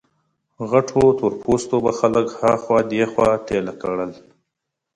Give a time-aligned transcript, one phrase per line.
[0.69, 4.11] غټو تور پوستو به خلک ها خوا دې خوا ټېله کړل.